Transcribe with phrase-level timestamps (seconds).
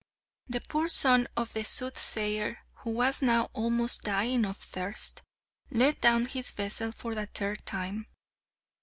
[0.47, 5.21] The poor son of the Soothsayer, who was now almost dying of thirst,
[5.69, 8.07] let down his vessel for a third time.